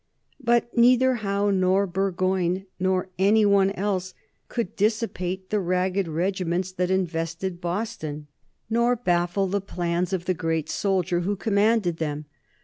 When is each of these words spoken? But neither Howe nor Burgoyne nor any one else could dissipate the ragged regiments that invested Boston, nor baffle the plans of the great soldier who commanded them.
But 0.43 0.75
neither 0.75 1.13
Howe 1.21 1.51
nor 1.51 1.85
Burgoyne 1.85 2.65
nor 2.79 3.09
any 3.19 3.45
one 3.45 3.69
else 3.69 4.15
could 4.49 4.75
dissipate 4.75 5.51
the 5.51 5.59
ragged 5.59 6.07
regiments 6.07 6.71
that 6.71 6.89
invested 6.89 7.61
Boston, 7.61 8.25
nor 8.67 8.95
baffle 8.95 9.45
the 9.45 9.61
plans 9.61 10.11
of 10.11 10.25
the 10.25 10.33
great 10.33 10.69
soldier 10.71 11.19
who 11.19 11.35
commanded 11.35 11.97
them. 11.97 12.25